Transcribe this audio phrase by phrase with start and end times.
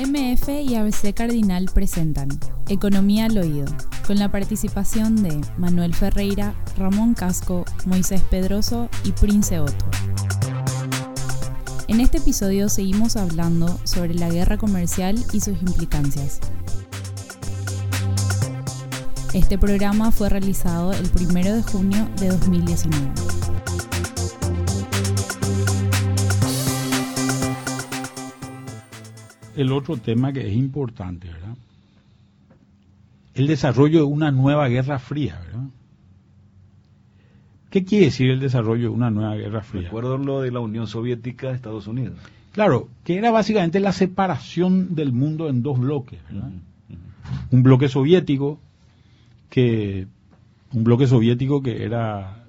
[0.00, 2.28] MF y ABC Cardinal presentan
[2.70, 3.66] Economía al Oído,
[4.06, 9.84] con la participación de Manuel Ferreira, Ramón Casco, Moisés Pedroso y Prince Otto.
[11.86, 16.40] En este episodio seguimos hablando sobre la guerra comercial y sus implicancias.
[19.34, 23.12] Este programa fue realizado el 1 de junio de 2019.
[29.62, 31.56] El otro tema que es importante, ¿verdad?
[33.34, 35.68] El desarrollo de una nueva guerra fría, ¿verdad?
[37.70, 39.84] ¿Qué quiere decir el desarrollo de una nueva guerra fría?
[39.84, 42.18] Recuerdo lo de la Unión Soviética Estados Unidos.
[42.52, 46.50] Claro, que era básicamente la separación del mundo en dos bloques, ¿verdad?
[47.52, 48.58] Un bloque soviético
[49.48, 50.08] que
[50.72, 52.44] un bloque soviético que era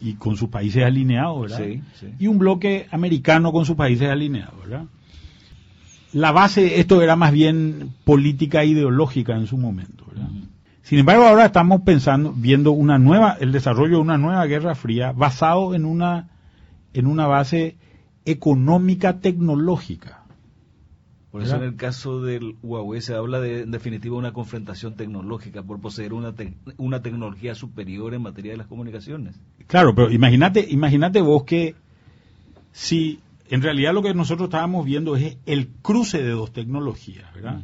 [0.00, 1.58] y con sus países alineados, ¿verdad?
[1.64, 2.06] Sí, sí.
[2.18, 4.84] Y un bloque americano con sus países alineados, ¿verdad?
[6.12, 10.04] La base esto era más bien política ideológica en su momento.
[10.06, 10.28] ¿verdad?
[10.82, 15.12] Sin embargo, ahora estamos pensando, viendo una nueva, el desarrollo de una nueva guerra fría
[15.12, 16.28] basado en una,
[16.94, 17.76] en una base
[18.24, 20.22] económica tecnológica.
[21.30, 25.62] Por eso en el caso del Huawei se habla de, en definitiva, una confrontación tecnológica
[25.62, 29.38] por poseer una, tec- una tecnología superior en materia de las comunicaciones.
[29.66, 31.74] Claro, pero imagínate, imagínate vos que
[32.72, 37.60] si en realidad lo que nosotros estábamos viendo es el cruce de dos tecnologías, ¿verdad?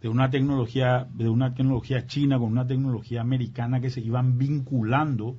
[0.00, 5.36] De una tecnología, de una tecnología china con una tecnología americana que se iban vinculando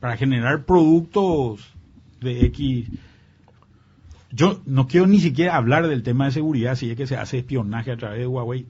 [0.00, 1.74] para generar productos
[2.20, 2.88] de X.
[4.30, 7.38] Yo no quiero ni siquiera hablar del tema de seguridad, si es que se hace
[7.38, 8.66] espionaje a través de Huawei,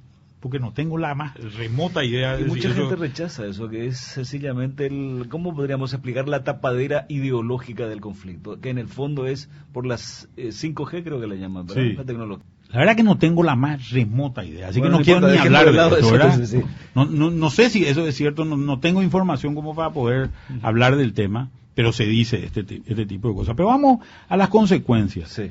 [0.48, 3.68] porque no tengo la más remota idea Y de mucha si eso- gente rechaza eso,
[3.68, 8.60] que es sencillamente el, ¿cómo podríamos explicar la tapadera ideológica del conflicto?
[8.60, 11.82] Que en el fondo es por las eh, 5G, creo que le llaman, ¿verdad?
[11.82, 11.92] Sí.
[11.94, 12.44] La tecnología.
[12.70, 15.36] La verdad que no tengo la más remota idea, así Bueno, que no quiero ni
[15.36, 16.44] importa, hablar de de eso, ¿verdad?
[16.46, 16.60] sí.
[16.94, 20.30] no, no, no sé si eso es cierto, no, no tengo información como para poder
[20.62, 23.54] hablar del tema, pero se dice este, este tipo de cosas.
[23.56, 25.28] Pero vamos a las consecuencias.
[25.30, 25.50] Sí.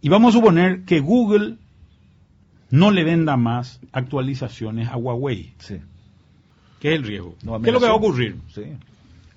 [0.00, 1.56] Y vamos a suponer que Google
[2.70, 5.54] no le venda más actualizaciones a Huawei.
[5.58, 5.80] Sí.
[6.80, 7.34] ¿Qué es el riesgo?
[7.42, 8.36] No ¿Qué es lo que va a ocurrir?
[8.54, 8.62] Sí.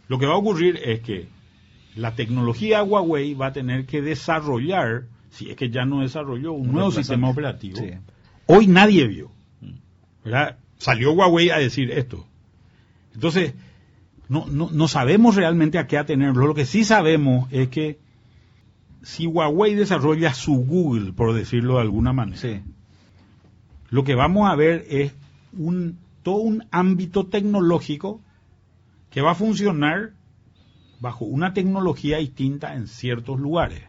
[0.07, 1.27] Lo que va a ocurrir es que
[1.95, 6.69] la tecnología Huawei va a tener que desarrollar, si es que ya no desarrolló, un,
[6.69, 7.77] Un nuevo sistema operativo.
[7.77, 7.91] Sí.
[8.45, 9.31] Hoy nadie vio.
[9.61, 9.71] Mm.
[10.25, 10.57] ¿verdad?
[10.77, 12.25] Salió Huawei a decir esto.
[13.13, 13.53] Entonces,
[14.29, 16.47] no, no, no sabemos realmente a qué atenerlo.
[16.47, 17.99] Lo que sí sabemos es que
[19.03, 22.61] si Huawei desarrolla su Google, por decirlo de alguna manera, Sí.
[23.91, 25.13] Lo que vamos a ver es
[25.53, 28.21] un, todo un ámbito tecnológico
[29.11, 30.13] que va a funcionar
[31.01, 33.83] bajo una tecnología distinta en ciertos lugares.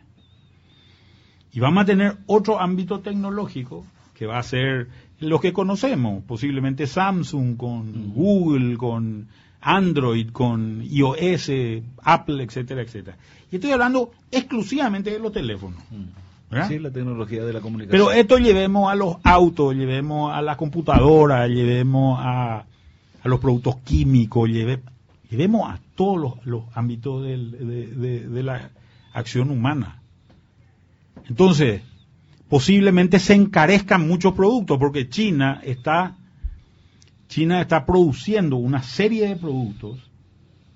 [1.53, 4.89] Y vamos a tener otro ámbito tecnológico que va a ser
[5.21, 9.29] lo que conocemos, posiblemente Samsung con Google, con
[9.61, 11.51] Android, con iOS,
[12.03, 13.17] Apple, etcétera, etcétera.
[13.53, 15.81] Y estoy hablando exclusivamente de los teléfonos.
[16.53, 16.69] ¿Verdad?
[16.69, 17.91] Sí, la tecnología de la comunicación.
[18.07, 22.59] Pero esto llevemos a los autos, llevemos a las computadoras, llevemos a,
[23.23, 24.81] a los productos químicos, lleve-
[25.31, 28.71] llevemos a todos los, los ámbitos del- de, de- de la
[29.13, 30.01] acción humana.
[31.29, 31.83] Entonces,
[32.49, 36.17] posiblemente se encarezcan muchos productos porque China está,
[37.29, 39.99] China está produciendo una serie de productos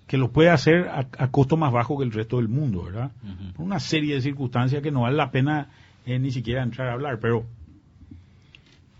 [0.06, 3.10] que los puede hacer a, a costo más bajo que el resto del mundo, ¿verdad?
[3.56, 5.68] Por una serie de circunstancias que no vale la pena
[6.06, 7.44] eh, ni siquiera entrar a hablar, pero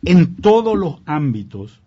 [0.05, 1.81] en todos los ámbitos,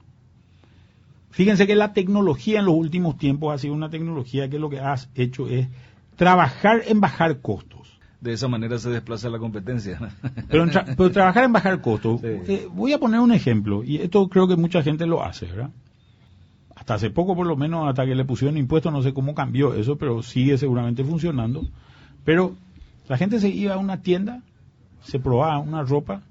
[1.31, 4.79] fíjense que la tecnología en los últimos tiempos ha sido una tecnología que lo que
[4.79, 5.67] ha hecho es
[6.15, 7.97] trabajar en bajar costos.
[8.21, 9.97] De esa manera se desplaza la competencia.
[10.49, 12.27] Pero, tra- pero trabajar en bajar costos, Sí.
[12.27, 15.69] eh, voy a poner un ejemplo, y esto creo que mucha gente lo hace, ¿verdad?
[16.79, 19.73] Hasta hace poco, por lo menos, hasta que le pusieron impuestos, no sé cómo cambió
[19.73, 21.63] eso, pero sigue seguramente funcionando.
[22.23, 22.55] Pero
[23.07, 24.41] la gente se iba a una tienda,
[25.03, 26.21] se probaba una ropa,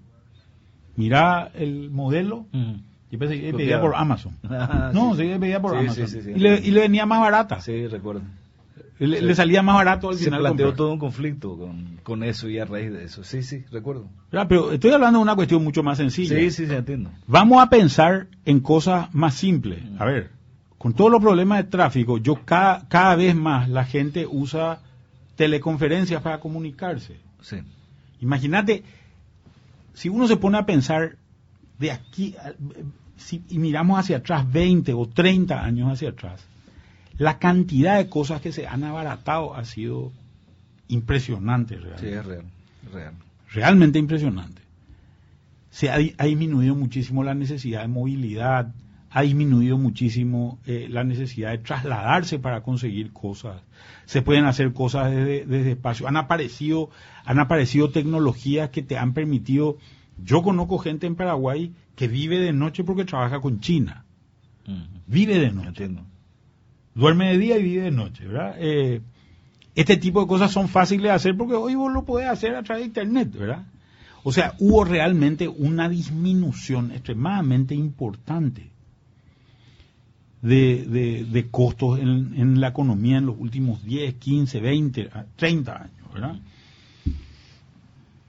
[0.97, 2.47] miraba el modelo
[3.11, 4.33] y pedía, pedía por Amazon.
[4.51, 5.29] Ah, No, sí.
[5.29, 6.09] se pedía por Sí, Amazon.
[6.09, 7.61] sí, y, le, y le venía más barata.
[7.61, 8.23] Sí, recuerdo.
[8.99, 10.41] Le, salía más barato al Se final.
[10.41, 10.77] planteó comprar.
[10.77, 13.23] todo un conflicto con, con eso y a raíz de eso.
[13.23, 14.07] Sí, sí, recuerdo.
[14.33, 14.47] ¿Verdad?
[14.49, 16.37] Pero estoy hablando de una cuestión mucho más sencilla.
[16.37, 17.11] Sí, sí, sí, entiendo.
[17.29, 19.85] Vamos a pensar en cosas más simples.
[20.01, 20.31] A ver,
[20.79, 24.81] con todos los problemas de tráfico, yo cada, cada vez más la gente usa
[25.37, 27.17] teleconferencias para comunicarse.
[27.43, 27.57] Sí.
[28.21, 28.83] Imagínate,
[29.95, 31.17] si uno se pone a pensar
[31.79, 32.35] de aquí,
[33.17, 36.45] si, y miramos hacia atrás 20 o 30 años hacia atrás,
[37.17, 40.13] la cantidad de cosas que se han abaratado ha sido
[40.89, 42.19] impresionante Sí, realmente.
[42.19, 42.45] es real.
[42.93, 43.15] real.
[43.53, 44.63] Realmente impresionante.
[45.71, 48.73] se ha, ha disminuido muchísimo la necesidad de movilidad,
[49.11, 53.63] ha disminuido muchísimo eh, la necesidad de trasladarse para conseguir cosas.
[54.05, 56.09] Se pueden hacer cosas desde, desde espacio.
[56.09, 56.91] Han aparecido,
[57.25, 59.79] han aparecido tecnologías que te han permitido.
[60.23, 64.05] Yo conozco gente en Paraguay que vive de noche porque trabaja con China.
[65.07, 65.69] Vive de noche.
[65.69, 66.03] Entiendo.
[66.95, 68.57] Duerme de día y vive de noche, ¿verdad?
[68.59, 69.01] Eh,
[69.75, 72.63] este tipo de cosas son fáciles de hacer porque hoy vos lo podés hacer a
[72.63, 73.65] través de Internet, ¿verdad?
[74.25, 78.71] O sea, hubo realmente una disminución extremadamente importante
[80.43, 85.77] de, de, de costos en, en, la economía en los últimos 10, 15, 20, 30
[85.77, 86.39] años, ¿verdad?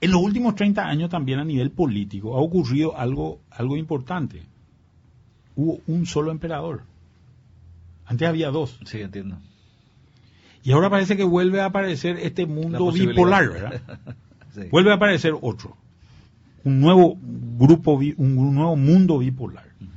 [0.00, 4.42] En los últimos 30 años también a nivel político ha ocurrido algo, algo importante.
[5.56, 6.82] Hubo un solo emperador.
[8.06, 8.80] Antes había dos.
[8.84, 9.36] Sí, entiendo.
[10.62, 13.82] Y ahora parece que vuelve a aparecer este mundo bipolar, ¿verdad?
[14.54, 14.62] sí.
[14.70, 15.76] Vuelve a aparecer otro.
[16.64, 17.16] Un nuevo
[17.58, 19.66] grupo, un nuevo mundo bipolar.
[19.80, 19.88] Uh -huh.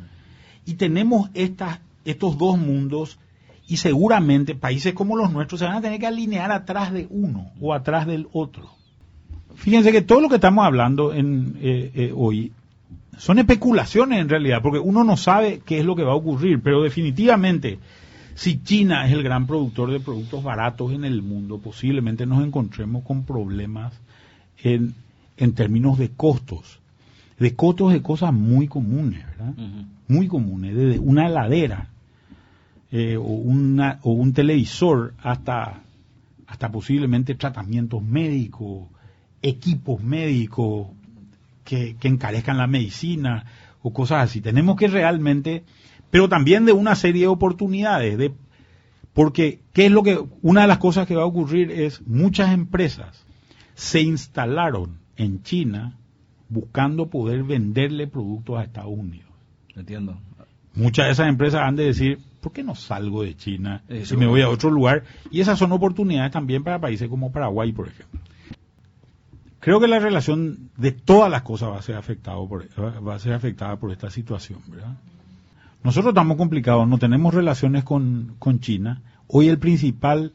[0.65, 3.19] Y tenemos estas estos dos mundos
[3.67, 7.51] y seguramente países como los nuestros se van a tener que alinear atrás de uno
[7.59, 8.69] o atrás del otro.
[9.55, 12.51] Fíjense que todo lo que estamos hablando en, eh, eh, hoy
[13.17, 16.61] son especulaciones en realidad, porque uno no sabe qué es lo que va a ocurrir,
[16.61, 17.79] pero definitivamente
[18.35, 23.03] si China es el gran productor de productos baratos en el mundo, posiblemente nos encontremos
[23.03, 23.93] con problemas
[24.63, 24.95] en,
[25.37, 26.79] en términos de costos,
[27.39, 29.53] de costos de cosas muy comunes, ¿verdad?
[29.55, 29.85] Uh -huh.
[30.07, 31.89] Muy comunes, desde una heladera
[32.95, 35.81] eh, o, una, o un televisor hasta,
[36.45, 38.87] hasta posiblemente tratamientos médicos,
[39.41, 40.89] equipos médicos
[41.63, 43.45] que, que encarezcan la medicina
[43.81, 44.41] o cosas así.
[44.41, 45.63] Tenemos que realmente,
[46.11, 48.31] pero también de una serie de oportunidades, de,
[49.13, 52.53] porque ¿qué es lo que, una de las cosas que va a ocurrir es muchas
[52.53, 53.25] empresas
[53.73, 55.97] se instalaron en China
[56.47, 59.31] buscando poder venderle productos a Estados Unidos.
[59.75, 60.19] Entiendo.
[60.75, 64.27] Muchas de esas empresas han de decir, ¿por qué no salgo de China si me
[64.27, 65.03] voy a otro lugar?
[65.31, 68.19] Y esas son oportunidades también para países como Paraguay, por ejemplo.
[69.61, 73.19] Creo que la relación de todas las cosas va a ser afectado por, va a
[73.19, 74.97] ser afectada por esta situación, ¿verdad?
[75.83, 79.01] Nosotros estamos complicados, no tenemos relaciones con, con China.
[79.27, 80.33] Hoy el principal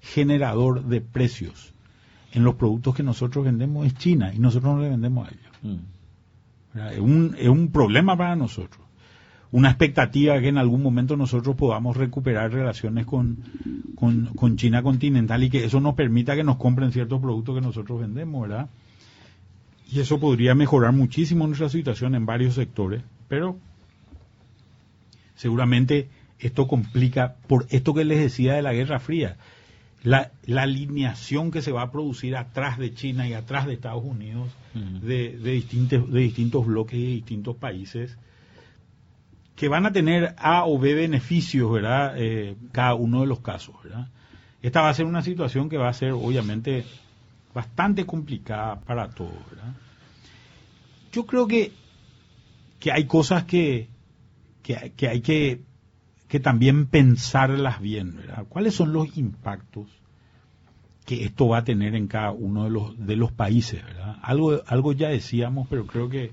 [0.00, 1.74] generador de precios
[2.32, 5.52] en los productos que nosotros vendemos es China y nosotros no le vendemos a ellos.
[5.62, 6.88] Mm.
[6.92, 8.81] Es, un, es un problema para nosotros
[9.52, 13.36] una expectativa que en algún momento nosotros podamos recuperar relaciones con,
[13.94, 17.60] con, con, China continental y que eso nos permita que nos compren ciertos productos que
[17.60, 18.70] nosotros vendemos, ¿verdad?
[19.90, 23.58] Y eso podría mejorar muchísimo nuestra situación en varios sectores, pero
[25.34, 26.08] seguramente
[26.38, 29.36] esto complica, por esto que les decía de la Guerra Fría,
[30.02, 34.02] la, la alineación que se va a producir atrás de China y atrás de Estados
[34.02, 35.00] Unidos, uh -huh.
[35.00, 38.16] de, de, distintos, de distintos bloques y de distintos países,
[39.56, 42.14] que van a tener A o B beneficios, ¿verdad?
[42.16, 44.08] Eh, cada uno de los casos, ¿verdad?
[44.62, 46.84] Esta va a ser una situación que va a ser, obviamente,
[47.52, 49.74] bastante complicada para todos, ¿verdad?
[51.12, 51.72] Yo creo que,
[52.78, 53.88] que hay cosas que,
[54.62, 55.60] que, hay que,
[56.28, 58.46] que también pensarlas bien, ¿verdad?
[58.48, 59.88] ¿Cuáles son los impactos
[61.04, 64.16] que esto va a tener en cada uno de los, de los países, ¿verdad?
[64.22, 66.32] Algo, algo ya decíamos, pero creo que,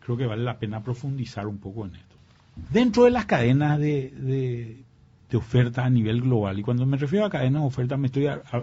[0.00, 2.11] creo que vale la pena profundizar un poco en esto
[2.56, 4.84] dentro de las cadenas de, de,
[5.30, 6.58] de, oferta a nivel global.
[6.58, 8.62] Y cuando me refiero a cadenas de oferta me estoy, a, a,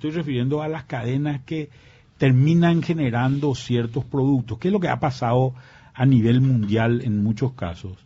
[0.00, 1.70] refiriendo a las cadenas que
[2.16, 4.58] terminan generando ciertos productos.
[4.58, 5.54] ¿Qué es lo que ha pasado
[5.94, 7.96] a nivel mundial en muchos casos?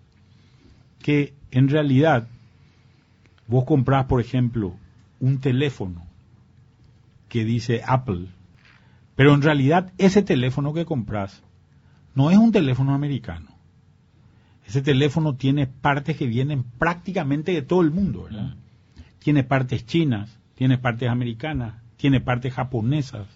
[1.00, 2.28] Que en realidad
[3.46, 4.74] vos comprás, por ejemplo,
[5.20, 6.06] un teléfono
[7.28, 8.28] que dice Apple,
[9.16, 11.42] pero en realidad ese teléfono que compras
[12.14, 13.51] no es un teléfono americano
[14.66, 18.54] ese teléfono tiene partes que vienen prácticamente de todo el mundo, ¿verdad?
[19.18, 23.26] Tiene partes chinas, tiene partes americanas, tiene partes japonesas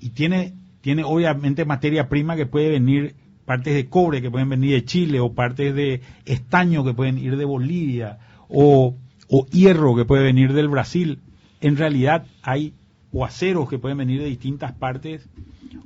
[0.00, 4.72] y tiene, tiene obviamente materia prima que puede venir, partes de cobre que pueden venir
[4.72, 8.18] de Chile o partes de estaño que pueden ir de Bolivia
[8.48, 8.96] o,
[9.28, 11.20] o hierro que puede venir del Brasil.
[11.60, 12.74] En realidad hay
[13.12, 15.28] o aceros que pueden venir de distintas partes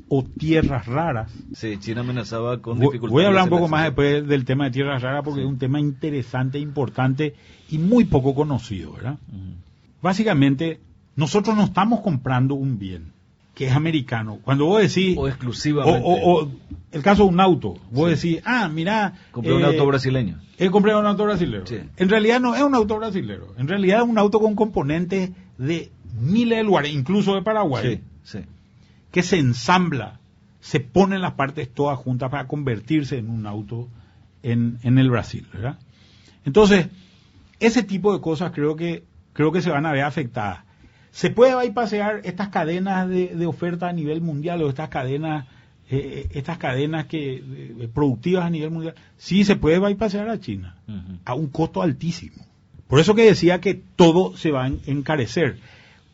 [0.08, 1.32] o tierras raras.
[1.54, 3.12] Sí, China amenazaba con dificultades.
[3.12, 5.46] Voy a hablar un poco más después del tema de tierras raras porque sí.
[5.46, 7.34] es un tema interesante, importante
[7.70, 9.18] y muy poco conocido, ¿verdad?
[9.32, 9.54] Uh -huh.
[10.02, 10.80] Básicamente,
[11.16, 13.12] nosotros no estamos comprando un bien
[13.54, 14.40] que es americano.
[14.42, 15.16] Cuando vos decís...
[15.16, 16.00] O exclusivamente.
[16.04, 16.50] O, o, o
[16.90, 17.76] el caso de un auto.
[17.92, 18.30] Vos sí.
[18.30, 19.14] decís, ah, mira...
[19.30, 20.40] Compré eh, un auto brasileño.
[20.58, 21.64] He comprado un auto brasileño.
[21.66, 21.78] Sí.
[21.96, 23.46] En realidad no es un auto brasileño.
[23.56, 28.02] En realidad es un auto con componentes de miles de lugares, incluso de Paraguay.
[28.24, 28.44] Sí, sí
[29.14, 30.18] que se ensambla
[30.58, 33.88] se ponen las partes todas juntas para convertirse en un auto
[34.42, 35.78] en, en el Brasil, ¿verdad?
[36.44, 36.88] Entonces,
[37.60, 40.64] ese tipo de cosas creo que, creo que se van a ver afectadas.
[41.12, 45.46] ¿Se puede bypassear estas cadenas de, oferta a nivel mundial o estas cadenas,
[45.88, 48.96] eh, estas cadenas que, eh, productivas a nivel mundial?
[49.16, 50.74] Sí, se puede bypassear a China
[51.24, 52.44] a un costo altísimo.
[52.88, 55.60] Por eso que decía que todo se va a encarecer.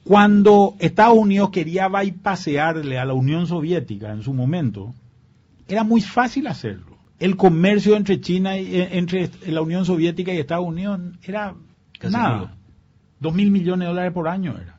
[0.04, 4.95] Cuando Estados Unidos quería bypassearle a la Unión Soviética en su momento,
[5.69, 6.99] era muy fácil hacerlo.
[7.19, 11.54] El comercio entre China y eh, entre la Unión Soviética y Estados Unidos era
[12.11, 12.57] nada.
[13.21, 14.78] Dos mil millones de dólares por año era.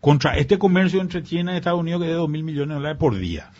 [0.00, 2.74] Contra este comercio entre China y Estados Unidos que es de dos mil millones de
[2.74, 3.50] dólares por día.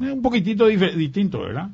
[0.00, 1.70] Es un poquitito distinto, ¿verdad?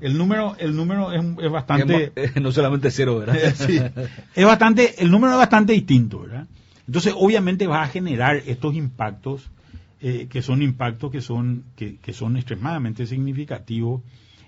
[0.00, 2.12] El número, el número es, bastante...
[2.40, 3.54] no solamente cero, ¿verdad?
[3.54, 3.80] sí.
[4.34, 6.46] Es bastante, el número es bastante distinto, ¿verdad?
[6.86, 9.50] Entonces, obviamente va a generar estos impactos,
[10.00, 14.02] eh, que son impactos que son, que, son extremadamente significativos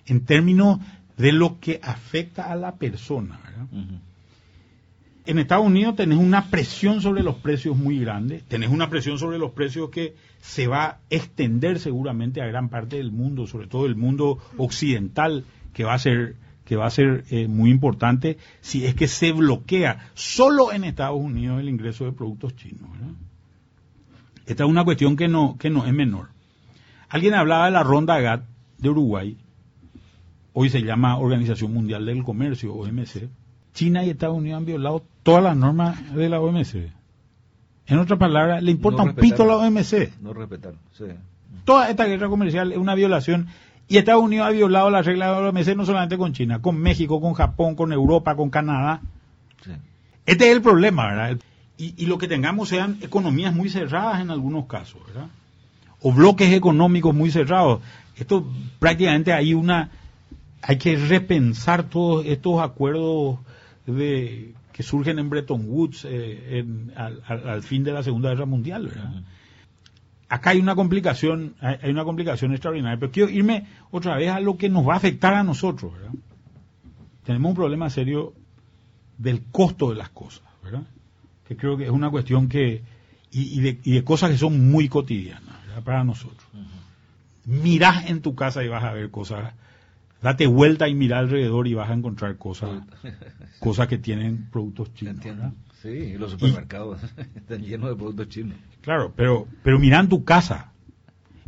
[0.06, 0.80] en términos
[1.16, 4.00] de lo que afecta a la persona, ¿verdad?
[5.26, 9.38] en Estados Unidos tenés una presión sobre los precios muy grande, tenés una presión sobre
[9.38, 13.86] los precios que se va a extender seguramente a gran parte del mundo, sobre todo
[13.86, 16.36] el mundo occidental, que va a ser
[16.66, 21.18] que va a ser eh, muy importante si es que se bloquea solo en Estados
[21.18, 22.90] Unidos el ingreso de productos chinos.
[24.46, 26.28] Esta es una cuestión que no, que no es menor.
[27.08, 28.44] Alguien hablaba de la ronda GATT
[28.78, 29.38] de Uruguay,
[30.52, 33.28] hoy se llama Organización Mundial del Comercio, OMC,
[33.72, 36.90] China y Estados Unidos han violado todas las normas de la OMC.
[37.86, 40.20] En otras palabras, le importa un pito a la OMC.
[40.20, 41.04] No respetar, sí.
[41.64, 43.46] Toda esta guerra comercial es una violación
[43.88, 46.76] y Estados Unidos ha violado las reglas de la OMC no solamente con China, con
[46.76, 49.00] México, con Japón, con Europa, con Canadá.
[49.64, 49.70] Sí.
[50.24, 51.38] Este es el problema, ¿verdad?
[51.78, 55.28] Y, y, lo que tengamos sean economías muy cerradas en algunos casos, ¿verdad?
[56.00, 57.80] O bloques económicos muy cerrados.
[58.16, 59.90] Esto prácticamente hay una,
[60.62, 63.38] hay que repensar todos estos acuerdos
[63.86, 66.64] de, que surgen en Bretton Woods eh,
[66.94, 68.90] al, fin de la Segunda Guerra Mundial,
[70.28, 74.56] Acá hay una complicación, hay, una complicación extraordinaria, pero quiero irme otra vez a lo
[74.56, 75.92] que nos va a afectar a nosotros,
[77.24, 78.34] Tenemos un problema serio
[79.18, 80.82] del costo de las cosas, ¿verdad?
[81.46, 82.82] Que creo que es una cuestión que,
[83.30, 85.54] y, de, cosas que son muy cotidianas,
[85.84, 86.48] Para nosotros.
[87.44, 89.54] Mirás en tu casa y vas a ver cosas
[90.22, 92.82] date vuelta y mira alrededor y vas a encontrar cosas
[93.60, 95.24] cosas que tienen productos chinos.
[95.82, 97.00] Sí, los supermercados
[97.36, 98.56] están llenos de productos chinos.
[98.80, 100.72] Claro, pero pero mira en tu casa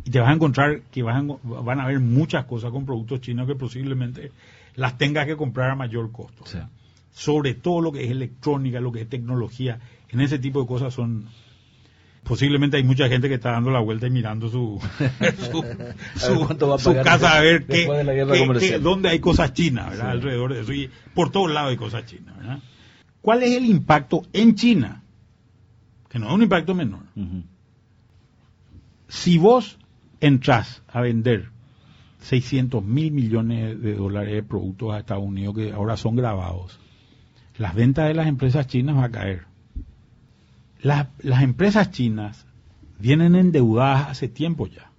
[0.03, 3.55] y te vas a encontrar que van a haber muchas cosas con productos chinos que
[3.55, 4.31] posiblemente
[4.75, 6.45] las tengas que comprar a mayor costo.
[7.11, 10.93] Sobre todo lo que es electrónica, lo que es tecnología, en ese tipo de cosas
[10.93, 11.27] son
[12.23, 14.79] posiblemente hay mucha gente que está dando la vuelta y mirando su,
[16.15, 20.11] su, casa a ver qué, dónde hay cosas chinas, ¿verdad?
[20.11, 20.73] Alrededor de eso.
[20.73, 22.59] Y por todos lados hay cosas chinas, ¿verdad?
[23.21, 25.03] ¿Cuál es el impacto en China?
[26.09, 27.03] Que no es un impacto menor.
[29.07, 29.77] Si vos
[30.19, 31.49] entras a vender
[32.21, 36.79] 600 mil millones de dólares de productos a Estados Unidos que ahora son grabados,
[37.57, 39.49] las ventas de las empresas chinas van a caer
[40.81, 42.45] las empresas chinas
[42.99, 44.91] vienen endeudadas hace tiempo ya.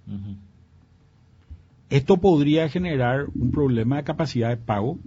[1.89, 4.97] Esto podría generar un problema de capacidad de pago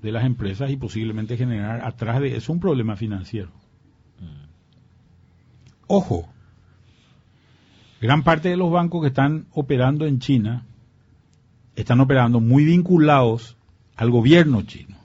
[0.00, 3.50] de las empresas y posiblemente generar atrás de eso un problema financiero.
[4.20, 4.46] Mm.
[5.86, 6.28] Ojo,
[8.00, 10.64] gran parte de los bancos que están operando en China
[11.76, 13.56] están operando muy vinculados
[13.96, 14.96] al gobierno chino.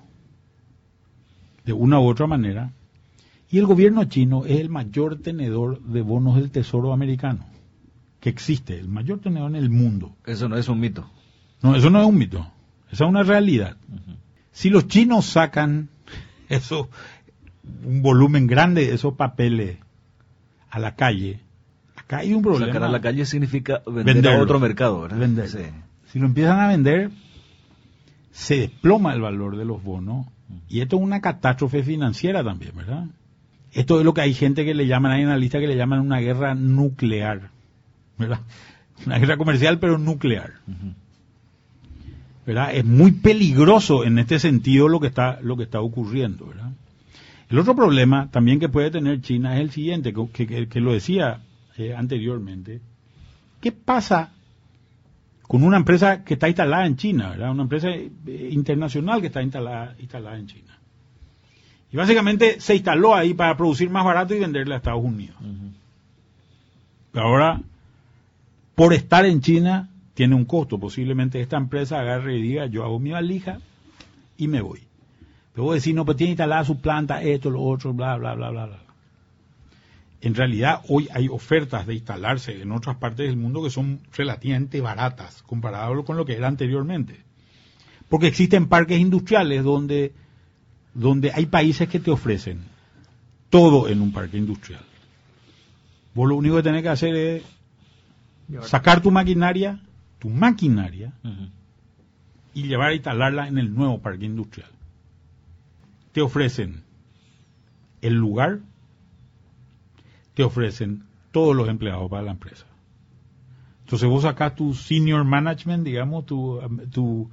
[1.63, 2.71] De una u otra manera,
[3.49, 7.45] y el gobierno chino es el mayor tenedor de bonos del Tesoro americano
[8.25, 10.15] que existe, el mayor tenedor en el mundo.
[10.25, 11.07] Eso no es un mito.
[11.61, 12.39] No, eso no es un mito.
[12.91, 13.77] Esa es una realidad.
[14.55, 15.89] Si los chinos sacan
[16.47, 16.89] eso,
[17.83, 19.79] un volumen grande de esos papeles
[20.69, 21.41] a la calle,
[21.97, 22.67] acá hay un problema.
[22.67, 25.17] Sacar a la calle significa vender a otro mercado, ¿verdad?
[25.17, 25.49] Vender.
[25.49, 27.11] Si lo empiezan a vender,
[28.31, 30.25] se desploma el valor de los bonos
[30.69, 33.07] y esto es una catástrofe financiera también, ¿verdad?
[33.73, 36.21] Esto es lo que hay gente que le llaman, hay analistas que le llaman una
[36.21, 37.49] guerra nuclear,
[38.17, 38.39] ¿verdad?
[39.05, 40.53] Una guerra comercial pero nuclear.
[42.45, 42.75] ¿Verdad?
[42.75, 46.71] Es muy peligroso en este sentido lo que está, lo que está ocurriendo, ¿verdad?
[47.49, 51.41] El otro problema también que puede tener China es el siguiente, que, lo decía
[51.77, 52.81] eh, anteriormente.
[53.61, 54.31] ¿Qué pasa
[55.43, 57.51] con una empresa que está instalada en China, ¿verdad?
[57.51, 60.79] Una empresa eh, internacional que está instalada, instalada en China.
[61.91, 65.37] Y básicamente se instaló ahí para producir más barato y venderle a Estados Unidos.
[67.13, 67.61] Ahora,
[68.73, 70.79] por estar en China, tiene un costo.
[70.79, 73.59] Posiblemente esta empresa agarre y diga, yo hago mi valija
[74.37, 74.81] y me voy.
[75.53, 78.49] Pero vos decís, no, pero tiene instalada su planta, esto, lo otro, bla, bla, bla,
[78.49, 78.79] bla, bla.
[80.21, 84.81] En realidad, hoy hay ofertas de instalarse en otras partes del mundo que son relativamente
[84.81, 87.21] baratas comparado con lo que era anteriormente.
[88.09, 90.13] Porque existen parques industriales donde,
[90.93, 92.59] donde hay países que te ofrecen
[93.49, 94.83] todo en un parque industrial.
[96.13, 97.43] Vos lo único que tenés que hacer es
[98.63, 99.79] sacar tu maquinaria,
[100.19, 101.13] tu maquinaria,
[102.53, 104.69] y llevar a instalarla en el nuevo parque industrial.
[106.13, 106.83] Te ofrecen
[108.01, 108.59] el lugar,
[110.33, 112.65] te ofrecen todos los empleados para la empresa.
[113.81, 116.59] Entonces vos sacás tu senior management, digamos, tu,
[116.91, 117.29] tu,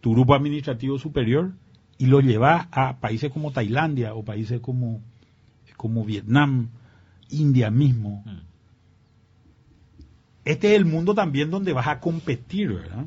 [0.00, 1.52] tu grupo administrativo superior,
[1.96, 5.00] y lo llevas a países como Tailandia o países como,
[5.76, 6.68] como Vietnam,
[7.30, 8.24] India mismo.
[10.44, 13.06] Este es el mundo también donde vas a competir, ¿verdad?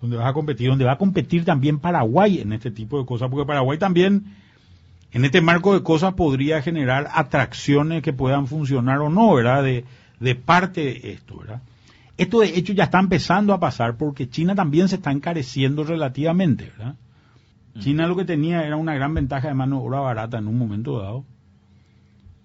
[0.00, 3.30] Donde vas a competir, donde va a competir también Paraguay en este tipo de cosas,
[3.30, 4.36] porque Paraguay también,
[5.12, 9.62] en este marco de cosas, podría generar atracciones que puedan funcionar o no, ¿verdad?
[9.62, 9.84] De,
[10.20, 11.62] de parte de esto, ¿verdad?
[12.18, 16.70] Esto de hecho ya está empezando a pasar porque China también se está encareciendo relativamente,
[16.76, 16.96] ¿verdad?
[17.78, 20.58] China lo que tenía era una gran ventaja de mano de obra barata en un
[20.58, 21.24] momento dado.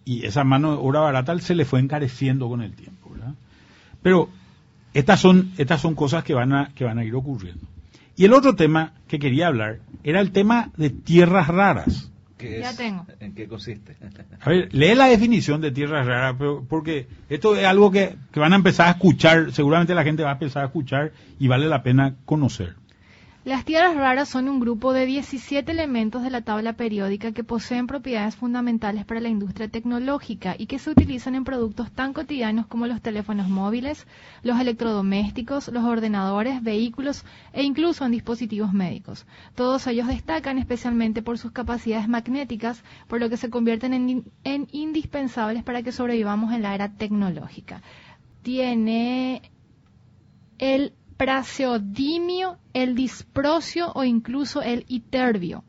[0.05, 2.96] Y esa mano de obra barata se le fue encareciendo con el tiempo.
[4.01, 4.29] Pero
[4.93, 7.65] estas son, estas son cosas que van, a, que van a ir ocurriendo.
[8.15, 12.11] Y el otro tema que quería hablar era el tema de tierras raras.
[12.37, 13.05] ¿Qué Ya tengo.
[13.19, 13.95] ¿En qué consiste?
[14.41, 18.39] A ver, lee la definición de tierras raras, pero- porque esto es algo que, que
[18.39, 21.67] van a empezar a escuchar, seguramente la gente va a empezar a escuchar y vale
[21.67, 22.75] la pena conocer.
[23.47, 27.87] Las tierras raras son un grupo de 17 elementos de la tabla periódica que poseen
[27.87, 32.87] propiedades fundamentales para la industria tecnológica y que se utilizan en productos tan cotidianos como
[32.87, 34.05] los teléfonos móviles,
[34.43, 39.25] los electrodomésticos, los ordenadores, vehículos e incluso en dispositivos médicos.
[39.55, 44.67] Todos ellos destacan especialmente por sus capacidades magnéticas, por lo que se convierten en, en
[44.73, 47.81] indispensables para que sobrevivamos en la era tecnológica.
[48.41, 49.41] Tiene
[50.57, 55.63] el praseodimio, el disprocio o incluso el iterbio.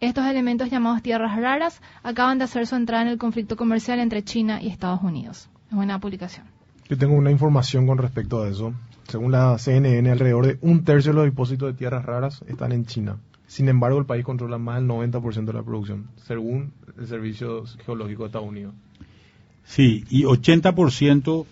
[0.00, 4.22] Estos elementos llamados tierras raras acaban de hacer su entrada en el conflicto comercial entre
[4.22, 5.48] China y Estados Unidos.
[5.68, 6.46] Es una publicación.
[6.88, 8.72] Yo tengo una información con respecto a eso.
[9.08, 12.86] Según la CNN, alrededor de un tercio de los depósitos de tierras raras están en
[12.86, 13.16] China.
[13.46, 18.22] Sin embargo, el país controla más del 90% de la producción, según el Servicio Geológico
[18.22, 18.74] de Estados Unidos.
[19.64, 21.46] Sí, y 80%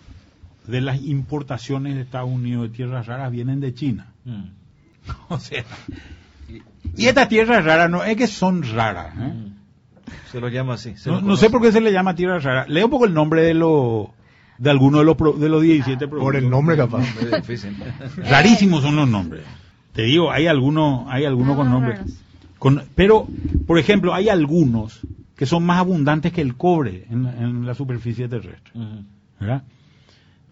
[0.67, 4.09] de las importaciones de Estados Unidos de tierras raras vienen de China.
[4.25, 4.45] Mm.
[5.29, 5.65] O sea,
[6.97, 9.15] y estas tierras raras no es que son raras.
[9.19, 9.33] ¿eh?
[9.35, 9.57] Mm.
[10.31, 10.97] Se lo llama así.
[10.97, 12.69] se No, lo no sé por qué se le llama tierras raras.
[12.69, 14.09] Leo un poco el nombre de los
[14.59, 16.43] de algunos de los pro- de los 17 Por productos.
[16.43, 17.05] el nombre, capaz.
[18.17, 19.43] Rarísimos son los nombres.
[19.93, 22.01] Te digo, hay algunos, hay algunos con nombres.
[22.59, 23.27] Con, pero,
[23.67, 25.01] por ejemplo, hay algunos
[25.37, 28.73] que son más abundantes que el cobre en, en la superficie terrestre.
[29.39, 29.63] ¿verdad?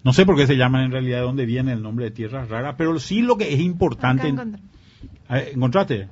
[0.04, 2.48] No sé por qué se llaman en realidad de dónde viene el nombre de tierras
[2.48, 4.28] raras, pero sí lo que es importante.
[4.28, 4.62] En- encontré.
[5.28, 6.08] A ver, ¿Encontraste?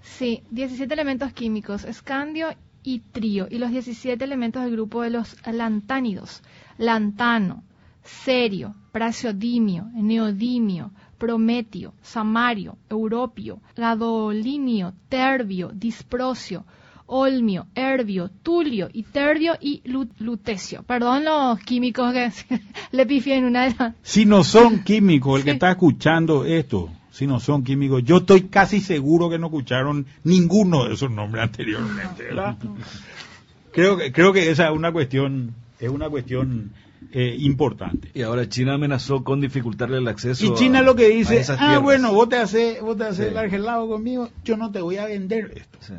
[0.00, 2.48] Sí, 17 elementos químicos, escandio
[2.84, 6.42] y trío, y los 17 elementos del grupo de los lantánidos,
[6.78, 7.62] lantano,
[8.02, 16.64] cerio, praseodimio, neodimio, prometio, samario, europio, gadolinio, terbio, disprocio,
[17.14, 20.82] olmio, herbio, tulio, iterbio y lu- lutecio.
[20.84, 22.30] Perdón los químicos que
[22.92, 23.94] le pifié en una de las...
[24.02, 28.44] Si no son químicos, el que está escuchando esto, si no son químicos, yo estoy
[28.44, 32.56] casi seguro que no escucharon ninguno de esos nombres anteriormente, ¿verdad?
[33.72, 36.72] Creo que, creo que esa es una cuestión, es una cuestión
[37.12, 38.10] eh, importante.
[38.14, 40.44] Y ahora China amenazó con dificultarle el acceso.
[40.44, 41.82] Y China a- lo que dice, ah, tierras".
[41.82, 43.30] bueno, vos te haces, vos te haces Sí.
[43.32, 45.78] el argelado conmigo, yo no te voy a vender esto.
[45.80, 45.94] Sí.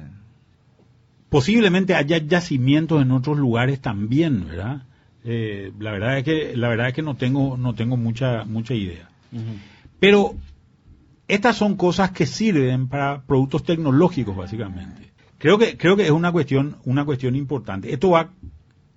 [1.33, 4.83] Posiblemente haya yacimientos en otros lugares también, ¿verdad?
[5.23, 8.75] Eh, la verdad es que, la verdad es que no tengo, no tengo mucha, mucha
[8.75, 9.09] idea.
[9.99, 10.35] Pero
[11.27, 15.09] estas son cosas que sirven para productos tecnológicos, básicamente.
[15.39, 17.91] Creo que, creo que es una cuestión, una cuestión importante.
[17.91, 18.29] Esto va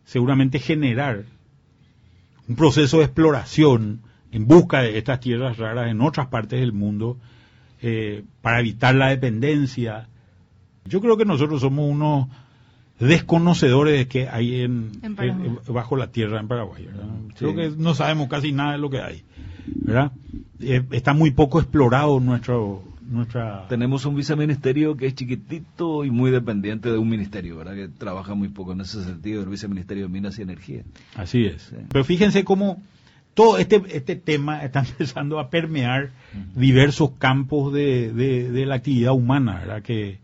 [0.05, 1.25] seguramente generar
[2.47, 7.17] un proceso de exploración en busca de estas tierras raras en otras partes del mundo
[7.81, 10.09] eh, para evitar la dependencia.
[10.89, 12.29] Yo creo que nosotros somos unos
[12.99, 15.49] desconocedores de qué hay en, En Paraguay.
[15.67, 16.87] en- bajo la tierra en Paraguay.
[16.87, 17.05] ¿verdad?
[17.39, 17.57] Creo Sí.
[17.57, 19.23] que no sabemos casi nada de lo que hay.
[19.67, 20.13] ¿verdad?
[20.61, 23.67] Eh, está muy poco explorado nuestro, nuestra...
[23.69, 27.75] Tenemos un viceministerio que es chiquitito y muy dependiente de un ministerio, ¿verdad?
[27.75, 30.83] Que trabaja muy poco en ese sentido, el viceministerio de Minas y Energía.
[31.17, 31.63] Así es.
[31.63, 31.77] Sí.
[31.91, 32.81] Pero fíjense cómo
[33.35, 36.11] todo este, este tema está empezando a permear
[36.55, 39.83] diversos campos de, de- de la actividad humana, ¿verdad?
[39.83, 40.19] Que,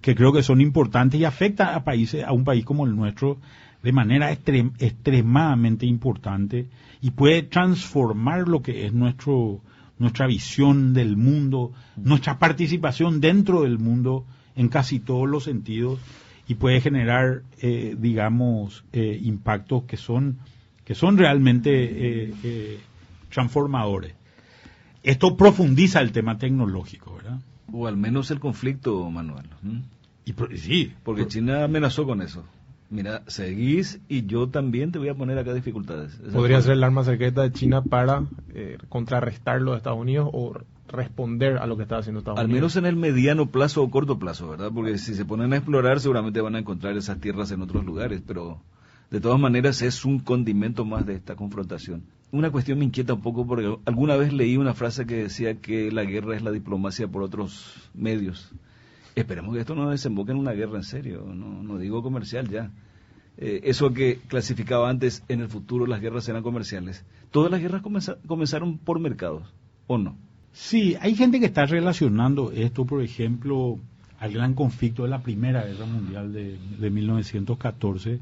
[0.00, 3.38] que creo que son importantes y afecta a países, a un país como el nuestro
[3.82, 6.66] de manera extrem- extremadamente importante
[7.00, 9.60] y puede transformar lo que es nuestro
[9.98, 15.98] nuestra visión del mundo, nuestra participación dentro del mundo en casi todos los sentidos
[16.46, 20.38] y puede generar, eh, digamos, eh, impactos que son
[20.84, 21.70] que son realmente
[22.42, 22.78] eh,
[23.28, 24.14] transformadores.
[25.02, 27.40] Esto profundiza el tema tecnológico, ¿verdad?
[27.72, 29.46] O al menos el conflicto, Manuel.
[30.24, 32.44] Y sí, Porque por- China amenazó con eso.
[32.90, 36.18] Mira, seguís y yo también te voy a poner acá dificultades.
[36.20, 40.30] Esa Podría ser el arma secreta de China para eh, contrarrestar lo de Estados Unidos
[40.32, 40.54] o
[40.88, 42.58] responder a lo que está haciendo Estados Al Unidos.
[42.60, 44.70] menos en el mediano plazo o corto plazo, ¿verdad?
[44.74, 48.22] Porque si se ponen a explorar seguramente van a encontrar esas tierras en otros lugares,
[48.26, 48.62] pero
[49.10, 52.04] de todas maneras es un condimento más de esta confrontación.
[52.30, 55.90] Una cuestión me inquieta un poco porque alguna vez leí una frase que decía que
[55.90, 58.50] la guerra es la diplomacia por otros medios.
[59.14, 62.70] Esperemos que esto no desemboque en una guerra en serio, no, no digo comercial ya.
[63.38, 67.04] Eh, eso que clasificaba antes, en el futuro las guerras eran comerciales.
[67.30, 69.44] Todas las guerras comenza- comenzaron por mercados,
[69.86, 70.16] ¿o no?
[70.52, 73.78] Sí, hay gente que está relacionando esto, por ejemplo,
[74.18, 78.18] al gran conflicto de la Primera Guerra Mundial de, de 1914,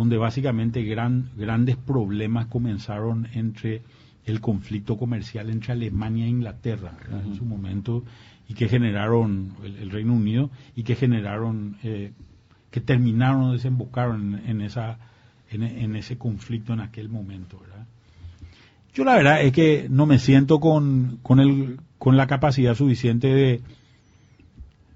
[0.00, 3.82] donde básicamente gran- grandes problemas comenzaron entre
[4.24, 6.92] el conflicto comercial entre Alemania e Inglaterra
[7.26, 8.02] en su momento
[8.48, 12.12] y que generaron el, el Reino Unido y que generaron eh,
[12.70, 14.98] que terminaron desembocaron en, en esa
[15.50, 17.84] en, en ese conflicto en aquel momento ¿verdad?
[18.94, 23.26] Yo la verdad es que no me siento con, con, el, con la capacidad suficiente
[23.28, 23.60] de,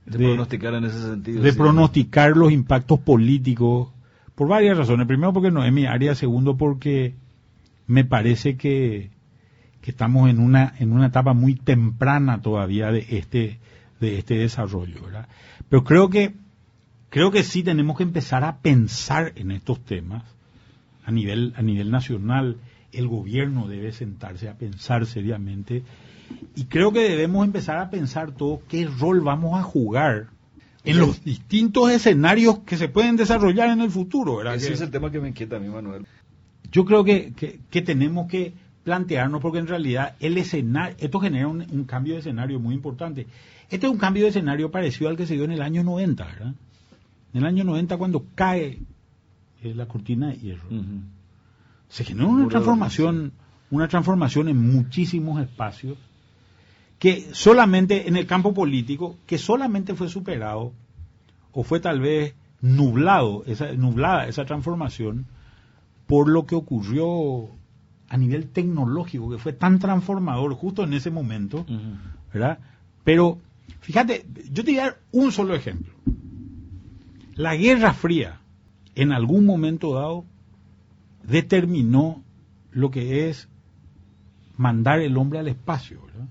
[0.07, 1.43] De, de- pronosticar en ese sentido.
[1.43, 1.59] de sí.
[1.59, 3.89] pronosticar los impactos políticos
[4.35, 5.07] por varias razones.
[5.07, 7.15] Primero porque no es mi área, segundo porque
[7.87, 9.11] me parece que,
[9.81, 13.59] que estamos en una, en una etapa muy temprana todavía de este,
[14.01, 15.29] de este desarrollo, ¿verdad?
[15.69, 16.35] Pero creo que,
[17.11, 20.25] creo que sí tenemos que empezar a pensar en estos temas
[21.05, 22.57] a nivel, a nivel nacional.
[22.93, 25.83] El gobierno debe sentarse a pensar seriamente
[26.57, 30.29] y creo que debemos empezar a pensar todo qué rol vamos a jugar
[30.85, 34.57] en los distintos escenarios que se pueden desarrollar en el futuro, ¿verdad?
[34.57, 36.07] Ese Que- es el tema que me inquieta a mí, Manuel.
[36.71, 38.53] yo creo que, que- que tenemos que
[38.85, 43.27] plantearnos porque en realidad el escenario, esto genera un, un cambio de escenario muy importante.
[43.71, 46.25] Este es un cambio de escenario parecido al que se dio en el año 90,
[46.27, 46.55] ¿verdad?
[47.33, 48.79] En el año 90 cuando cae
[49.63, 50.69] eh, la cortina de hierro.
[51.89, 53.33] Se generó una transformación,
[53.71, 55.97] una transformación en muchísimos espacios
[56.99, 60.73] que solamente en el campo político, que solamente fue superado
[61.53, 65.27] o fue tal vez nublado, esa, nublada esa transformación
[66.07, 67.49] por lo que ocurrió
[68.09, 71.67] a nivel tecnológico, que fue tan transformador justo en ese momento,
[72.33, 72.59] ¿verdad?
[73.03, 73.39] Pero,
[73.81, 75.93] fíjate, yo te voy a dar un solo ejemplo.
[77.35, 78.41] La Guerra Fría,
[78.95, 80.25] en algún momento dado,
[81.23, 82.23] determinó
[82.71, 83.49] lo que es
[84.57, 86.29] mandar el hombre al espacio, ¿verdad?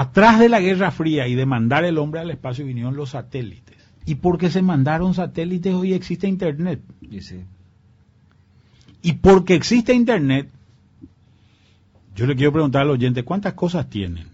[0.00, 3.76] Atrás de la Guerra Fría y de mandar el hombre al espacio vinieron los satélites.
[4.06, 6.80] Y porque se mandaron satélites hoy existe Internet.
[7.02, 7.40] Y sí.
[9.02, 10.48] Y porque existe Internet,
[12.16, 14.26] yo le quiero preguntar al oyente, ¿cuántas cosas tienen?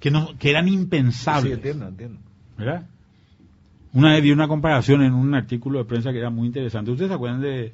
[0.00, 1.52] Que, no, que eran Sí, impensables.
[1.54, 2.18] entiendo, entiendo.
[2.56, 2.86] ¿verdad?
[3.92, 6.90] Una vez vi una comparación en un artículo de prensa que era muy interesante.
[6.90, 7.72] ¿Ustedes se acuerdan de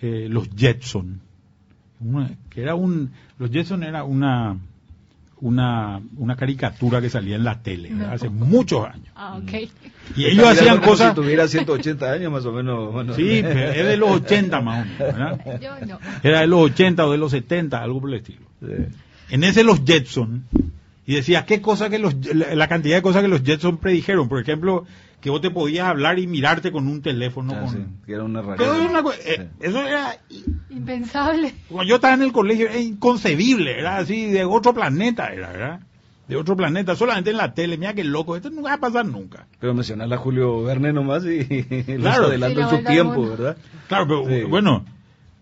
[0.00, 1.20] eh, los Jetson?
[2.00, 4.56] Una- que era un, los Jetson era una,
[5.40, 7.90] una, una caricatura que salía en la tele.
[7.90, 8.06] No.
[8.06, 9.08] hace muchos años.
[9.14, 9.52] Ah, ok.
[10.16, 11.10] Y ellos hacían cosas...
[11.10, 12.94] Si tuviera 180 años más o menos.
[12.94, 13.16] Manuel.
[13.16, 15.60] Sí, pero es de los 80 más o menos, ¿verdad?
[15.60, 15.98] Yo no.
[16.22, 18.46] Era de los 80 o de los 70, algo por el estilo.
[18.60, 18.66] Sí.
[19.30, 20.44] En ese los Jetson,
[21.06, 24.28] y decía, ¿qué cosa que los, la, la cantidad de cosas que los Jetson predijeron?
[24.28, 24.84] Por ejemplo,
[25.20, 27.52] que vos te podías hablar y mirarte con un teléfono.
[27.54, 27.70] Ah, con...
[27.70, 29.42] sí, que era una Pero es una eh, Sí.
[29.60, 30.16] Eso era,
[30.70, 31.54] Impensable.
[31.68, 35.80] cuando yo estaba en el colegio, era inconcebible, era así, de otro planeta, era, ¿verdad?
[36.28, 39.04] De otro planeta, solamente en la tele, mira qué loco, esto no va a pasar
[39.04, 39.46] nunca.
[39.58, 41.44] Pero mencionar a Julio Verne nomás y
[41.98, 42.22] Claro.
[42.22, 43.28] los adelantó Sí, en su tiempo.
[43.30, 43.56] ¿verdad?
[43.88, 44.44] Claro, pero Sí.
[44.44, 44.84] bueno,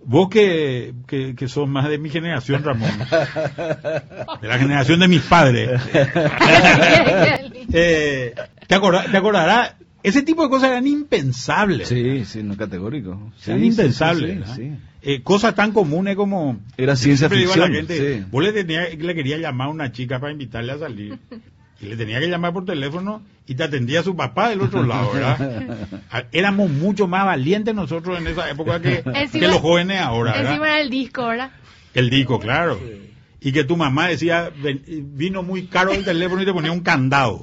[0.05, 2.89] vos que, que, que sos más de mi generación, Ramón,
[4.41, 5.79] de la generación de mis padres,
[7.73, 8.35] eh,
[8.67, 9.75] ¿te, acorda- te acordarás?
[10.03, 11.89] Ese tipo de cosas eran impensables.
[11.89, 13.33] Sí, sí, no categórico.
[13.39, 14.39] Sí, eran sí, impensables.
[14.51, 14.73] sí, sí.
[15.03, 16.59] Eh, cosas tan comunes como...
[16.77, 18.25] Era ciencia a la ficción, gente, sí.
[18.31, 21.19] Vos le, tenía- le quería llamar a una chica para invitarle a salir.
[21.81, 25.13] y le tenía que llamar por teléfono y te atendía su papá del otro lado,
[25.13, 25.63] ¿verdad?
[26.11, 30.33] Ah, Éramos mucho más valientes nosotros en esa época que, Encima- que los jóvenes ahora,
[30.33, 30.53] ¿verdad?
[30.53, 31.51] Encima era el disco, ¿verdad?
[31.95, 32.81] El disco, claro.
[33.41, 34.83] Y que tu mamá decía, "Ven-
[35.15, 37.41] vino muy caro el teléfono y te ponía un candado.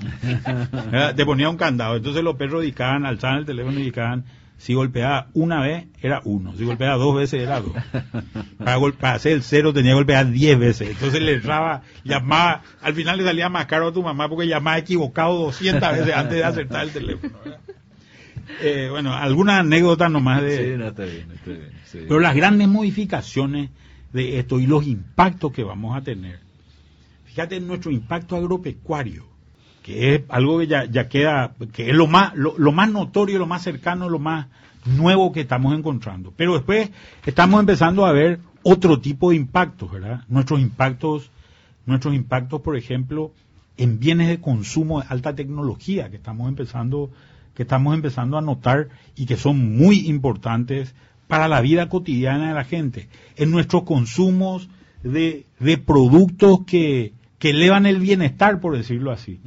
[0.91, 1.15] ¿Verdad?
[1.15, 1.95] Te ponía un candado.
[1.95, 4.25] Entonces los perros discaban, alzaban el teléfono y discaban.
[4.57, 6.53] Si golpeaba una vez, era uno.
[6.57, 7.73] Si golpeaba dos veces, era dos.
[8.57, 10.89] Para, gol- para hacer el cero tenía que golpear diez veces.
[10.91, 14.77] Entonces le entraba, llamaba, al final le salía más caro a tu mamá porque llamaba
[14.77, 17.33] equivocado 200 veces antes de acertar el teléfono.
[17.43, 17.59] ¿verdad?
[18.61, 20.57] Eh, bueno, alguna anécdota nomás de...
[20.73, 21.69] Sí, no, está bien, está bien.
[21.85, 21.99] sí.
[22.07, 23.71] Pero las grandes modificaciones
[24.15, 26.39] de esto y los impactos que vamos a tener.
[27.25, 29.25] Fíjate en nuestro impacto agropecuario,
[29.83, 33.45] que es algo que ya, queda, que es lo más, lo, lo más notorio, lo
[33.45, 34.47] más cercano, lo más
[34.85, 36.33] nuevo que estamos encontrando.
[36.35, 36.91] Pero después
[37.25, 40.23] estamos empezando a ver otro tipo de impactos, ¿verdad?
[40.29, 41.29] Nuestros impactos,
[41.85, 43.33] nuestros impactos, por ejemplo,
[43.75, 47.09] en bienes de consumo de alta tecnología que estamos empezando,
[47.53, 50.95] que estamos empezando a notar y que son muy importantes
[51.27, 54.69] para la vida cotidiana de la gente, en nuestros consumos
[55.03, 59.39] de, de productos que, que elevan el bienestar, por decirlo así.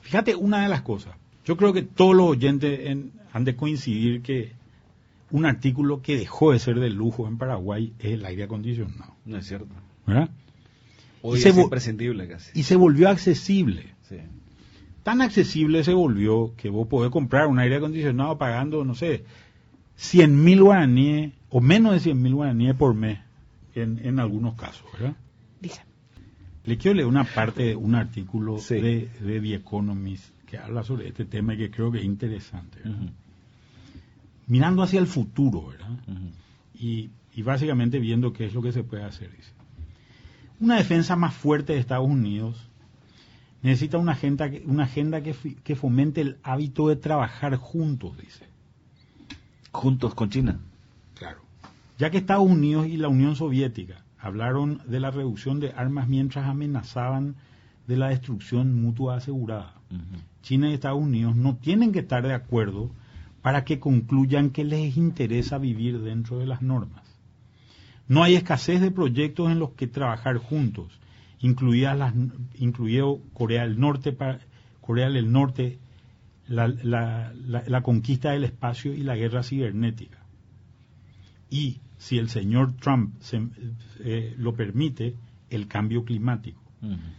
[0.00, 1.14] Fíjate una de las cosas.
[1.44, 4.52] Yo creo que todos los oyentes en- han de coincidir que
[5.30, 9.14] un artículo que dejó de ser de lujo en Paraguay es el aire acondicionado.
[9.24, 9.68] No es cierto.
[10.06, 10.30] ¿verdad?
[11.22, 12.58] Hoy Y se es imprescindible casi.
[12.58, 13.94] Y se volvió accesible.
[14.08, 14.16] Sí.
[15.02, 19.24] Tan accesible se volvió que vos podés comprar un aire acondicionado pagando, no sé,
[19.96, 23.18] 100 mil guaraníes o menos de 100 mil guaraníes por mes
[23.74, 24.84] en, en algunos casos.
[24.92, 25.16] ¿verdad?
[25.60, 25.80] Dice.
[26.64, 28.74] Le quiero leer una parte de un artículo Sí.
[28.74, 32.78] de, de The Economist que habla sobre este tema y que creo que es interesante.
[34.48, 35.88] Mirando hacia el futuro, ¿verdad?
[36.78, 39.30] y, y básicamente viendo qué es lo que se puede hacer.
[39.30, 39.50] Dice.
[40.60, 42.68] Una defensa más fuerte de Estados Unidos
[43.62, 48.44] necesita una agenda, que- una agenda que, que fomente el hábito de trabajar juntos, dice.
[49.76, 50.58] Juntos con China.
[51.18, 51.40] Claro.
[51.98, 56.46] Ya que Estados Unidos y la Unión Soviética hablaron de la reducción de armas mientras
[56.46, 57.36] amenazaban
[57.86, 59.74] de la destrucción mutua asegurada.
[60.42, 62.90] China y Estados Unidos no tienen que estar de acuerdo
[63.42, 67.04] para que concluyan que les interesa vivir dentro de las normas.
[68.08, 70.98] No hay escasez de proyectos en los que trabajar juntos,
[71.40, 72.14] incluidas las,
[72.54, 74.16] incluido Corea del Norte,
[74.80, 75.78] Corea del Norte,
[76.48, 80.18] la, la- la- la conquista del espacio y la guerra cibernética.
[81.50, 83.48] Y, si el señor Trump se-
[84.00, 85.14] eh, lo permite,
[85.50, 86.60] el cambio climático.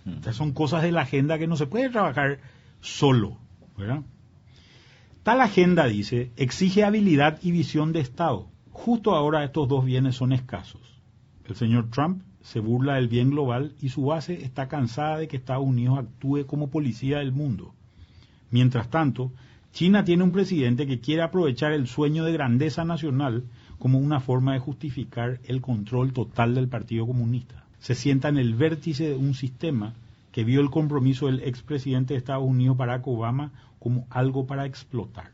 [0.05, 2.39] Estas son cosas de la agenda que no se puede trabajar
[2.81, 3.37] solo,
[3.77, 4.01] ¿verdad?
[5.23, 8.47] Tal agenda, dice, exige habilidad y visión de Estado.
[8.71, 11.01] Justo ahora estos dos bienes son escasos.
[11.45, 15.35] El señor Trump se burla del bien global y su base está cansada de que
[15.37, 17.73] Estados Unidos actúe como policía del mundo.
[18.51, 19.31] Mientras tanto,
[19.71, 23.43] China tiene un presidente que quiere aprovechar el sueño de grandeza nacional
[23.79, 27.63] como una forma de justificar el control total del Partido Comunista.
[27.79, 29.93] Se sienta en el vértice de un sistema
[30.31, 35.31] que vio el compromiso del expresidente de Estados Unidos Barack Obama como algo para explotar.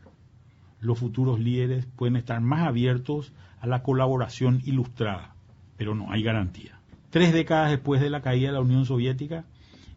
[0.80, 5.34] Los futuros líderes pueden estar más abiertos a la colaboración ilustrada,
[5.78, 6.78] pero no hay garantía.
[7.08, 9.44] Tres décadas después de la caída de la Unión Soviética,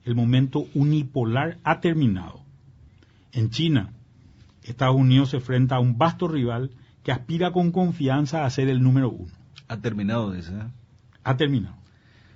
[0.06, 2.47] el momento unipolar ha terminado.
[3.38, 3.94] En China,
[4.64, 6.72] Estados Unidos se enfrenta a un vasto rival
[7.04, 9.32] que aspira con confianza a ser el número uno.
[9.68, 10.34] Ha terminado.
[10.36, 10.42] ¿eh?
[11.24, 11.76] Ha terminado.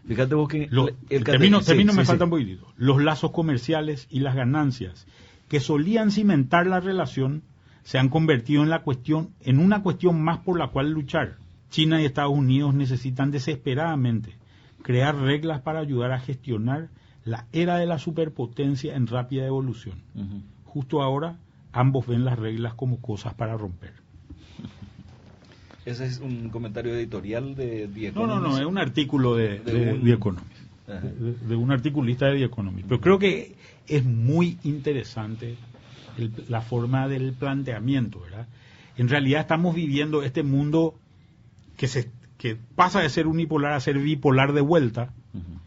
[0.07, 2.03] Fíjate vos que Lo- el sí, sí, me sí.
[2.05, 2.67] falta un poquitito.
[2.77, 5.07] Los lazos comerciales y las ganancias
[5.47, 7.41] que solían cimentar la relación
[7.83, 11.37] se han convertido en la cuestión en una cuestión más por la cual luchar.
[11.71, 14.35] China y Estados Unidos necesitan desesperadamente
[14.83, 16.89] crear reglas para ayudar a gestionar
[17.25, 19.95] la era de la superpotencia en rápida evolución.
[20.73, 21.35] Justo ahora
[21.73, 23.91] ambos ven las reglas como cosas para romper.
[25.85, 28.61] Ese es un comentario editorial de The No, no, no, Economist.
[28.61, 30.51] es un artículo de, De de, un- The Economist.
[30.87, 32.87] De, de un articulista de The Economist.
[32.87, 33.55] Pero creo que
[33.87, 35.55] es muy interesante
[36.17, 38.47] el- la forma del planteamiento, ¿verdad?
[38.97, 40.95] En realidad estamos viviendo este mundo
[41.77, 45.13] que se que pasa de ser unipolar a ser bipolar de vuelta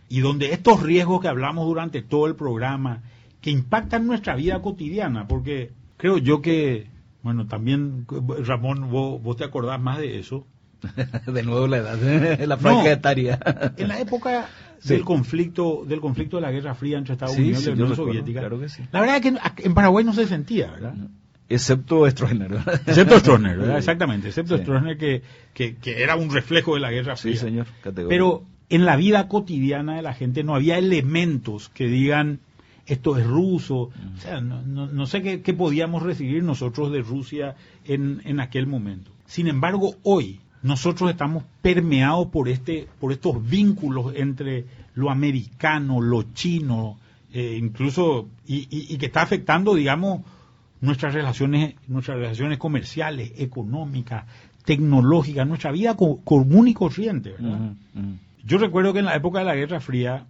[0.09, 3.03] y donde estos riesgos que hablamos durante todo el programa
[3.45, 6.87] que impactan nuestra vida cotidiana, porque creo yo que
[7.23, 8.07] bueno, también
[8.47, 10.47] Ramón vos, vos te acordás más de eso.
[11.27, 12.89] de nuevo la edad, la franja No.
[12.91, 13.39] etaria.
[13.77, 14.47] En la época
[14.81, 14.95] Sí.
[14.95, 17.83] del conflicto del conflicto de la Guerra Fría entre Estados Sí, Unidos sí, y la
[17.83, 18.41] Unión Soviética.
[18.41, 18.83] claro que sí.
[18.93, 20.95] La verdad es que en- Paraguay no se sentía, ¿verdad?
[21.51, 22.53] Excepto Stroessner.
[22.87, 23.75] Excepto Stroessner, ¿verdad?
[23.75, 23.79] Sí.
[23.79, 24.63] Exactamente, excepto Sí.
[24.63, 27.41] Stroessner que, que, que era un reflejo de la Guerra Sí, Fría.
[27.41, 27.67] señor.
[27.83, 28.09] categórico.
[28.09, 32.41] Pero en la vida cotidiana de la gente no había elementos que digan
[32.87, 33.77] esto es ruso.
[33.77, 38.41] O sea, no, no, no sé qué, qué, podíamos recibir nosotros de Rusia en, en
[38.41, 39.11] aquel momento.
[39.27, 46.23] Sin embargo, hoy nosotros estamos permeados por, este, por estos vínculos entre lo americano, lo
[46.35, 46.99] chino,
[47.33, 50.23] eh, incluso, y, y, y, que está afectando, digamos,
[50.81, 54.25] nuestras relaciones, nuestras relaciones comerciales, económicas,
[54.65, 57.31] tecnológicas, nuestra vida co común y corriente.
[57.33, 57.73] ¿verdad?
[57.95, 58.19] Uh -huh.
[58.45, 60.27] Yo recuerdo que en la época de la Guerra Fría,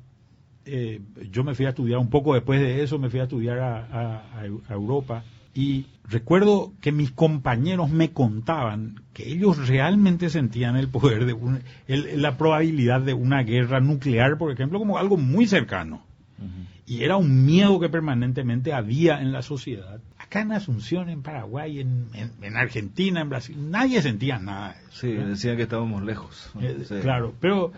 [0.66, 1.00] eh,
[1.30, 3.78] yo me fui a estudiar un poco después de eso, me fui a estudiar a,
[3.84, 5.24] a, a, Europa
[5.54, 11.60] y recuerdo que mis compañeros me contaban que ellos realmente sentían el poder de un,
[11.86, 16.02] el, la probabilidad de una guerra nuclear, por ejemplo, como algo muy cercano.
[16.38, 16.66] Uh -huh.
[16.86, 20.00] Y era un miedo que permanentemente había en la sociedad.
[20.18, 24.76] Acá en Asunción, en Paraguay, en, en, en Argentina, en Brasil, nadie sentía nada.
[24.90, 26.50] Sí, decían que estábamos lejos.
[26.60, 26.96] Eh, sí.
[27.00, 27.72] Claro, pero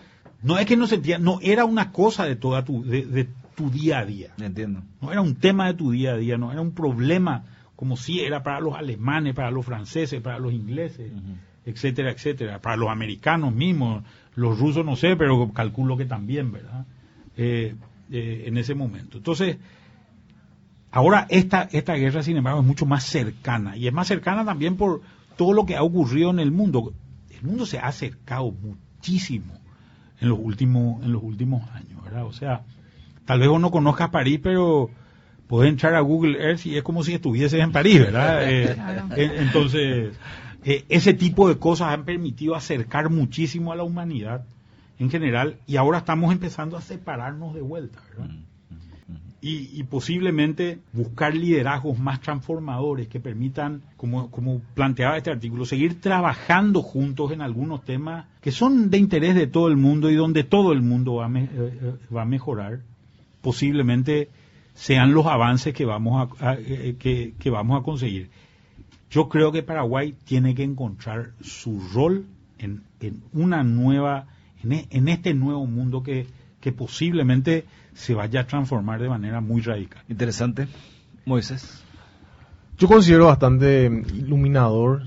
[0.47, 3.69] no es que no sentía, no era una cosa de toda tu, de, de, tu
[3.69, 4.33] día a día.
[4.39, 4.81] Entiendo.
[5.03, 8.21] No era un tema de tu día a día, no era un problema como si
[8.21, 11.37] era para los alemanes, para los franceses, para los ingleses, uh -huh.
[11.65, 14.05] etcétera, etcétera, para los americanos mismos,
[14.37, 16.87] los rusos no sé, pero calculo que también, ¿verdad?
[17.37, 17.75] Eh,
[18.13, 19.19] eh, en ese momento.
[19.19, 19.59] Entonces,
[20.93, 24.77] ahora esta, esta guerra, sin embargo, es mucho más cercana, y es más cercana también
[24.77, 25.03] por
[25.37, 26.95] todo lo que ha ocurrido en el mundo.
[27.31, 29.66] El mundo se ha acercado muchísimo
[30.21, 32.25] en los últimos, en los últimos años, ¿verdad?
[32.25, 32.63] O sea,
[33.25, 34.91] tal vez uno conozca París, pero
[35.47, 38.43] puede entrar a Google Earth y es como si estuvieses en París, ¿verdad?
[38.49, 39.07] Eh, claro.
[39.17, 40.15] entonces,
[40.65, 44.45] eh, ese tipo de cosas han permitido acercar muchísimo a la humanidad
[44.99, 48.35] en general y ahora estamos empezando a separarnos de vuelta, ¿verdad?
[49.43, 56.01] Y, y, posiblemente buscar liderazgos más transformadores que permitan, como, como planteaba este artículo, seguir
[56.01, 60.43] trabajando juntos en algunos temas que son de interés de todo el mundo y donde
[60.43, 62.81] todo el mundo va a, me, eh, va a mejorar,
[63.43, 64.31] posiblemente
[64.75, 68.31] sean los avances que vamos a, a eh, que, que vamos a conseguir.
[69.11, 72.25] Yo creo que Paraguay tiene que encontrar su rol
[72.59, 74.27] en, en una nueva
[74.71, 76.27] en, este nuevo mundo que,
[76.61, 77.65] que, posiblemente
[77.97, 80.03] se vaya a transformar de manera muy radical.
[80.09, 80.69] Interesante.
[81.25, 81.83] Moisés.
[82.79, 85.05] Yo considero bastante iluminador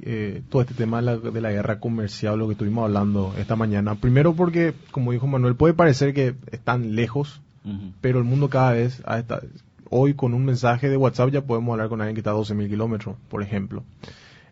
[0.00, 3.54] eh, todo este tema de la, de la, guerra comercial, lo que estuvimos hablando esta
[3.54, 3.94] mañana.
[3.94, 7.92] Primero porque, como dijo Manuel, puede parecer que están lejos, uh -huh.
[8.00, 9.42] pero el mundo cada vez, esta,
[9.90, 12.68] hoy con un mensaje de WhatsApp ya podemos hablar con alguien que está a 12.000
[12.68, 13.84] kilómetros, por ejemplo.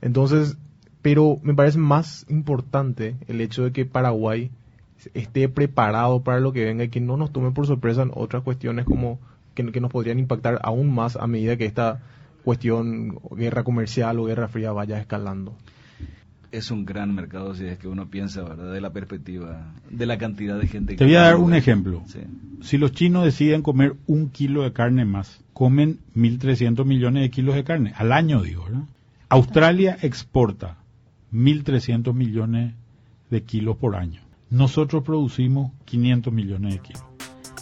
[0.03, 0.57] Entonces,
[1.03, 4.51] pero me parece más importante el hecho de que Paraguay
[5.15, 8.43] esté preparado para lo que venga y que no nos tome por sorpresa en otras
[8.43, 9.19] cuestiones como
[9.55, 12.01] que, que, nos podrían impactar aún más a medida que esta
[12.45, 15.55] cuestión guerra comercial o guerra fría vaya escalando.
[16.53, 18.73] Es un gran mercado si es que uno piensa, ¿verdad?
[18.73, 21.05] De la perspectiva, de la cantidad de gente Te que...
[21.05, 22.03] voy a dar un ejemplo.
[22.07, 22.21] Sí.
[22.61, 27.55] Si los chinos deciden comer un kilo de carne más, comen 1.300 millones de kilos
[27.55, 28.83] de carne, al año digo, ¿verdad?
[29.29, 30.79] Australia exporta
[31.33, 32.75] 1.300 millones
[33.31, 34.21] de kilos por año.
[34.51, 37.05] Nosotros producimos 500 millones de kilos.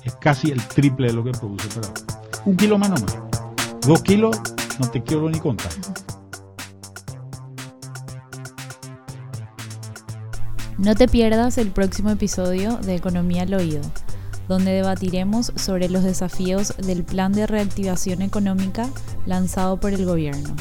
[0.04, 2.02] Es casi el triple de lo que produce Paraguay.
[2.46, 3.18] Un kilo más nomás.
[3.86, 4.40] Dos kilos,
[4.80, 5.70] no te quiero ni contar.
[10.78, 13.82] No te pierdas el próximo episodio de Economía al Oído,
[14.48, 18.88] donde debatiremos sobre los desafíos del Plan de Reactivación Económica
[19.26, 20.56] lanzado por el Gobierno.